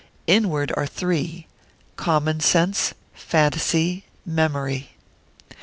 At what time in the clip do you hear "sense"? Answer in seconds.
2.39-2.95